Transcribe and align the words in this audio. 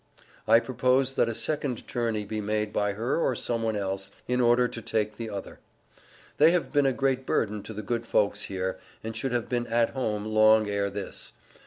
I 0.47 0.59
propose 0.59 1.13
that 1.13 1.29
a 1.29 1.35
second 1.35 1.87
journey 1.87 2.25
be 2.25 2.41
made 2.41 2.73
by 2.73 2.93
her 2.93 3.17
or 3.19 3.35
some 3.35 3.61
one 3.61 3.75
else, 3.75 4.09
in 4.27 4.41
order 4.41 4.67
to 4.67 4.81
take 4.81 5.15
the 5.15 5.29
other. 5.29 5.59
They 6.37 6.49
have 6.49 6.71
been 6.71 6.87
a 6.87 6.91
great 6.91 7.23
burden 7.27 7.61
to 7.61 7.71
the 7.75 7.83
good 7.83 8.07
folks 8.07 8.45
here 8.45 8.79
and 9.03 9.15
should 9.15 9.31
have 9.31 9.47
been 9.47 9.67
at 9.67 9.91
home 9.91 10.25
long 10.25 10.67
ere 10.67 10.89
this. 10.89 11.33